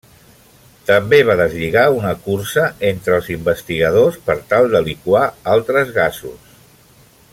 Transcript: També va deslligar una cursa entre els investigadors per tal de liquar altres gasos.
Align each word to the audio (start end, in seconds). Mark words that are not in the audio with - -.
També 0.85 1.17
va 1.27 1.35
deslligar 1.41 1.83
una 1.97 2.13
cursa 2.23 2.63
entre 2.89 3.15
els 3.19 3.29
investigadors 3.35 4.19
per 4.31 4.37
tal 4.55 4.67
de 4.73 4.83
liquar 4.89 5.29
altres 5.59 5.93
gasos. 6.01 6.51